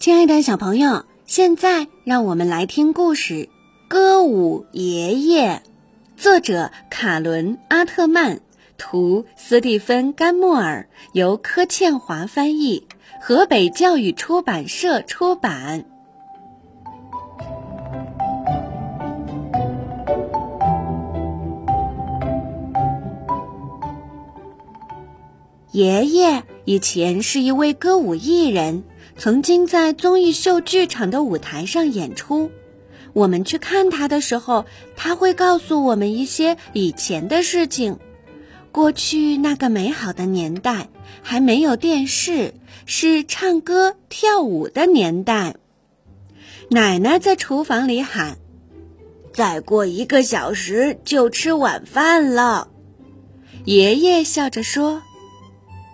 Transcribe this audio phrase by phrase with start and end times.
[0.00, 3.34] 亲爱的小朋友，现在让我们来听故事
[3.86, 5.56] 《歌舞爷爷》，
[6.16, 8.40] 作者卡伦·阿特曼，
[8.78, 12.88] 图斯蒂芬·甘莫尔，由柯倩华翻译，
[13.20, 15.84] 河北教育出版社出版。
[25.72, 28.84] 爷爷以前是一位歌舞艺人。
[29.18, 32.52] 曾经在综艺秀剧场的舞台上演出，
[33.12, 37.98] 我们去看他的时候，他会告诉我们一些以前的事情。
[38.70, 40.90] 过去那个美好的年代
[41.22, 42.54] 还没有电视，
[42.86, 45.56] 是唱歌跳舞的年代。
[46.68, 48.38] 奶奶在厨房里喊
[49.34, 52.68] ：“再过一个小时就吃晚饭了。”
[53.66, 55.02] 爷爷笑着说。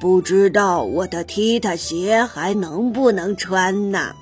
[0.00, 4.14] 不知道我的踢踏鞋还能不能穿呢？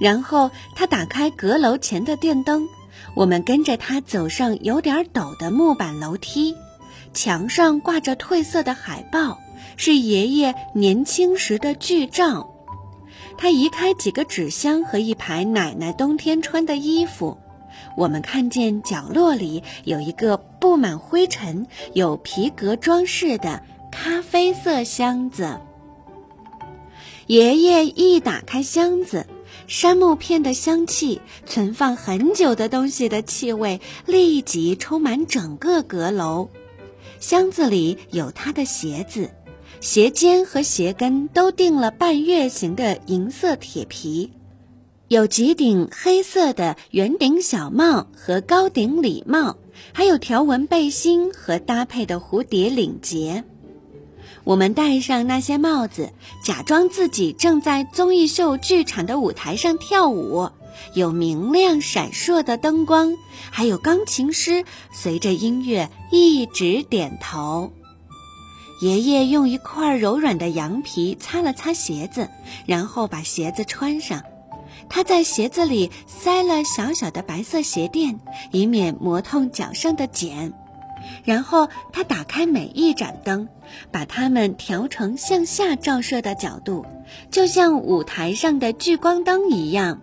[0.00, 2.66] 然后他打开阁楼前的电灯，
[3.14, 6.56] 我们跟着他走上有点陡的木板楼梯，
[7.12, 9.38] 墙上挂着褪色的海报，
[9.76, 12.50] 是爷爷年轻时的剧照。
[13.36, 17.36] 他移开几个纸箱和一排奶奶冬天穿的衣服，
[17.98, 23.62] 我们看见角落里有一个布满灰尘、有皮革装饰的。
[23.90, 25.60] 咖啡色箱子。
[27.26, 29.26] 爷爷一打开箱子，
[29.66, 36.50] 杉木片的香气、存放很久的东西的气味立即充满整个阁楼。
[37.20, 39.30] 箱子里有他的鞋子，
[39.80, 44.32] 鞋尖和鞋跟都钉了半月形的银色铁皮，
[45.06, 49.56] 有几顶黑色的圆顶小帽和高顶礼帽，
[49.92, 53.44] 还有条纹背心和搭配的蝴蝶领结。
[54.44, 56.12] 我们戴上那些帽子，
[56.42, 60.50] 假装自己正在综艺秀剧场的舞台上跳舞，
[60.94, 63.16] 有明亮闪烁的灯光，
[63.50, 67.70] 还有钢琴师随着音乐一直点头。
[68.80, 72.30] 爷爷用一块柔软的羊皮擦了擦鞋子，
[72.64, 74.22] 然后把鞋子穿上。
[74.88, 78.18] 他在鞋子里塞了小小的白色鞋垫，
[78.50, 80.54] 以免磨痛脚上的茧。
[81.24, 83.48] 然后他打开每一盏灯，
[83.90, 86.86] 把它们调成向下照射的角度，
[87.30, 90.02] 就像舞台上的聚光灯一样。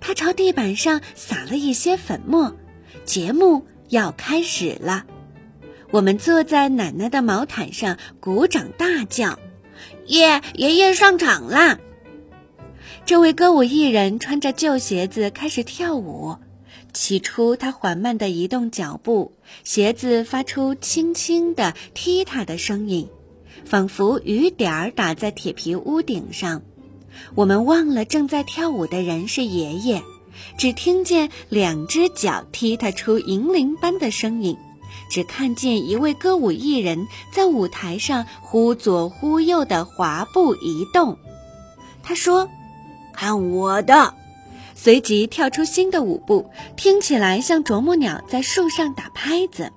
[0.00, 2.54] 他朝地板上撒了一些粉末，
[3.04, 5.04] 节目要开始了。
[5.90, 9.38] 我们坐在奶奶的毛毯上，鼓掌大叫
[10.06, 10.42] ：“耶！
[10.54, 11.78] 爷爷上场啦！”
[13.06, 16.36] 这位歌舞艺人穿着旧鞋子开始跳舞。
[16.92, 19.33] 起初，他缓慢地移动脚步，
[19.64, 23.08] 鞋子发出轻轻的踢踏的声音，
[23.64, 26.62] 仿佛雨点儿打在铁皮屋顶上。
[27.34, 30.02] 我们忘了正在跳舞的人是爷爷，
[30.58, 34.56] 只听见两只脚踢踏出银铃般的声音，
[35.08, 41.16] 只看见一位歌舞艺人在舞台上忽左忽右的滑步移动。
[42.02, 42.48] 他说
[43.14, 44.14] ：“看我的。”
[44.84, 49.72] 随即跳出新的舞步，听起来像啄木鸟在树上打拍子。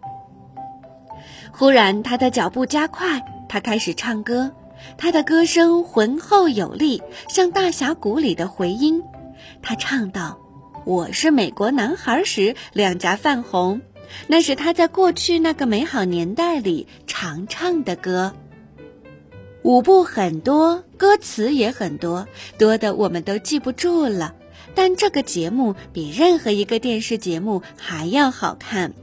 [1.54, 4.52] 忽然，他的脚步加快，他开始唱歌。
[4.98, 9.02] 他的歌声浑厚有力，像大峡谷里的回音。
[9.62, 10.40] 他唱道
[10.84, 13.80] ：“我是美国男孩时，两颊泛红。”
[14.28, 18.34] 那是他在过去那个美好年代里常唱的歌。
[19.64, 24.34] 舞步很多，歌词也很多，多的我们都记不住了。
[24.78, 28.94] 但这个节目比任何一个电视节目还要好看。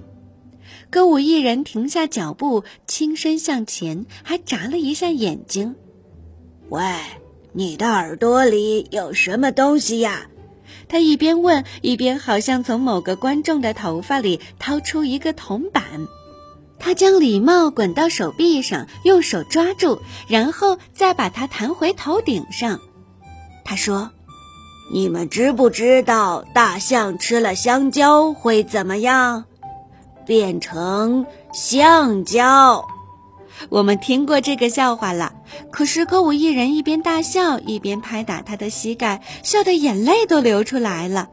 [0.89, 5.75] 歌舞艺人停下脚步，轻身向前，还眨了一下眼睛。
[6.71, 6.81] “喂，
[7.53, 10.28] 你的耳朵里有什么东西呀？”
[10.87, 15.83] 他一边问，一边好像从某个观众的头发里掏出一个铜板。
[16.78, 22.78] 他将礼帽滚到手臂上，用手抓住，然后再把它弹回头顶上。
[23.65, 24.13] 他说。
[24.92, 29.45] 你们知不知道大象吃了香蕉会怎么样？
[30.27, 32.84] 变成橡胶。
[33.71, 35.33] 我们听过这个笑话了。
[35.71, 41.28] 可是歌舞艺人一边大笑一边拍打他的膝盖，笑得眼泪都流出来了。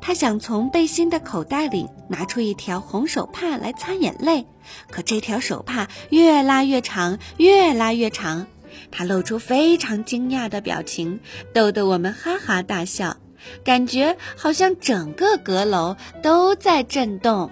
[0.00, 4.46] 他想从背心的口袋里拿出一条红手帕来擦眼泪，
[4.90, 8.46] 可这条手帕越拉越长，越拉越长。
[8.90, 11.20] 他露出非常惊讶的表情，
[11.52, 13.16] 逗得我们哈哈大笑，
[13.64, 17.50] 感觉好像整个阁楼都在震动。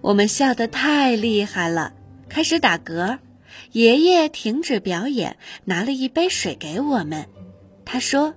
[0.00, 1.92] 我们笑得太厉害了，
[2.28, 3.18] 开始打嗝。
[3.72, 7.26] 爷爷停止表演，拿了一杯水给我们。
[7.84, 8.34] 他说：“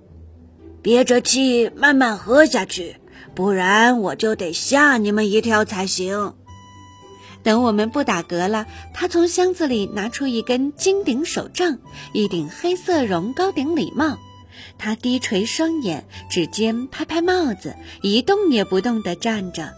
[0.82, 2.96] 憋着气慢慢喝下去，
[3.34, 6.34] 不然我就得吓你们一跳才行。
[7.42, 11.78] 等我们不打嗝了，他从箱子里拿出一根金顶手杖，
[12.12, 14.18] 一顶黑色绒高顶礼帽。
[14.76, 19.72] 他低垂双眼，指尖拍拍帽子，一动也不动地站着。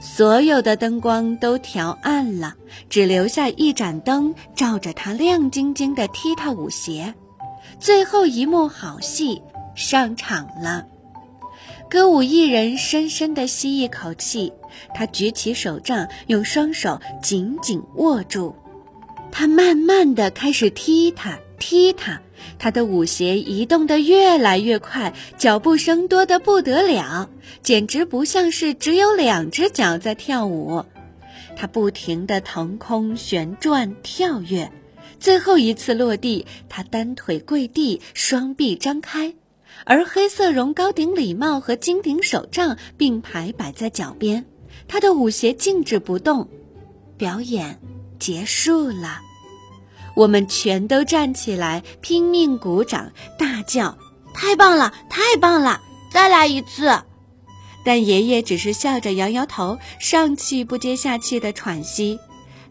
[0.00, 2.54] 所有的灯光都调暗了，
[2.88, 7.14] 只留下一盏灯照着他亮晶晶的踢踏舞鞋。
[7.78, 9.42] 最后一幕好戏
[9.74, 10.86] 上场了。
[11.90, 14.52] 歌舞艺人深深地吸一口气，
[14.94, 18.54] 他举起手杖，用双手紧紧握住。
[19.32, 22.22] 他慢慢地开始踢踏踢踏，
[22.60, 27.28] 他的舞鞋移动得越来越快，脚步声多得不得了。
[27.60, 30.84] 简直不像是只有两只脚在跳舞，
[31.56, 34.70] 他不停地腾空旋转跳跃，
[35.18, 39.34] 最后一次落地，他单腿跪地，双臂张开，
[39.84, 44.44] 而黑色绒高顶礼帽和金顶手杖并排摆在脚边，
[44.86, 46.48] 他的舞鞋静止不动。
[47.16, 47.78] 表演
[48.18, 49.20] 结束了，
[50.16, 53.98] 我们全都站起来，拼命鼓掌，大叫
[54.32, 55.80] ：“太棒了，太棒了！
[56.10, 57.02] 再来一次！”
[57.84, 62.18] 但爷爷只是笑着摇摇头，上气不接下气的喘息。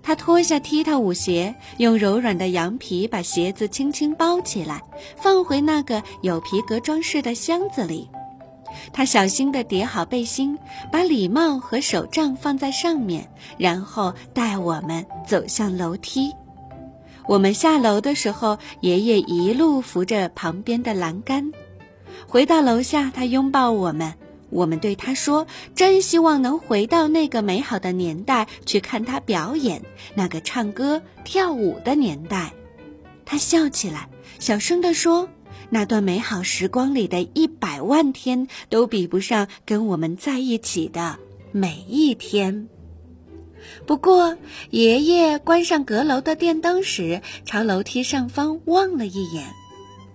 [0.02, 4.82] 他脱下踢踏舞鞋，用柔软的羊皮把鞋子轻轻包起来，
[5.16, 8.10] 放回那个有皮革装饰的箱子里。
[8.94, 10.58] 他小心地叠好背心，
[10.92, 16.32] 把礼帽和手杖放在上面，然后带我们走向楼梯。
[17.28, 21.52] 我们下楼的时候，爷爷一路扶着旁边的栏杆。
[22.28, 24.14] 回到楼下，他拥抱我们。
[24.50, 29.84] 我们对他说：“真希望能回到那个美好的年代去看他表演，
[30.16, 32.54] 那个唱歌跳舞的年代。”
[33.26, 34.10] 他笑起来，
[34.40, 35.30] 小声地说
[35.70, 41.20] ：“那段美好时光里的一百万天都比不上跟我们在一起的
[41.52, 42.68] 每一天。”
[43.86, 44.38] 不过，
[44.72, 49.46] 爷爷关上阁楼的电灯时，朝楼梯上方望了一眼。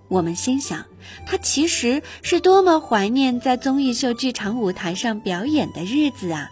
[0.07, 0.85] 我们心想，
[1.25, 6.49] 他其实是多么怀念在综艺秀剧场舞台上表演的日子啊！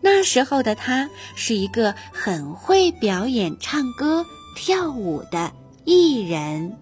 [0.00, 4.24] 那时候的他是一个很会表演、唱歌、
[4.56, 5.52] 跳舞的
[5.84, 6.78] 艺人。